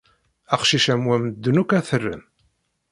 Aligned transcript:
Aqcic 0.53 0.85
am 0.93 1.01
wa 1.07 1.17
medden 1.21 1.61
akk 1.61 1.71
ad 1.77 1.85
t-ren. 1.89 2.21